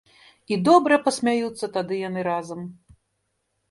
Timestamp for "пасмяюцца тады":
1.05-2.03